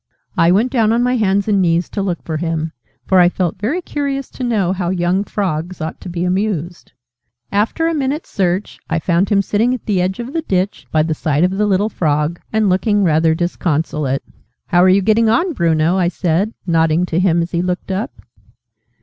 I 0.35 0.51
went 0.51 0.71
down 0.71 0.91
on 0.91 1.03
my 1.03 1.15
hands 1.15 1.47
and 1.47 1.61
knees 1.61 1.87
to 1.89 2.01
look 2.01 2.23
for 2.23 2.37
him, 2.37 2.71
for 3.05 3.19
I 3.19 3.29
felt 3.29 3.59
very 3.61 3.83
curious 3.83 4.31
to 4.31 4.43
know 4.43 4.73
how 4.73 4.89
young 4.89 5.23
Frogs 5.23 5.79
ought 5.79 6.01
to 6.01 6.09
be 6.09 6.23
amused. 6.25 6.93
After 7.51 7.87
a 7.87 7.93
minute's 7.93 8.31
search, 8.31 8.79
I 8.89 8.97
found 8.97 9.29
him 9.29 9.43
sitting 9.43 9.75
at 9.75 9.85
the 9.85 10.01
edge 10.01 10.17
of 10.19 10.33
the 10.33 10.41
ditch, 10.41 10.87
by 10.91 11.03
the 11.03 11.13
side 11.13 11.43
of 11.43 11.51
the 11.51 11.67
little 11.67 11.87
Frog, 11.89 12.39
and 12.51 12.67
looking 12.67 13.03
rather 13.03 13.35
disconsolate. 13.35 14.23
"How 14.65 14.81
are 14.83 14.89
you 14.89 15.03
getting 15.03 15.29
on, 15.29 15.53
Bruno?" 15.53 15.97
I 15.99 16.07
said, 16.07 16.55
nodding 16.65 17.05
to 17.05 17.19
him 17.19 17.43
as 17.43 17.51
he 17.51 17.61
looked 17.61 17.91
up. 17.91 18.11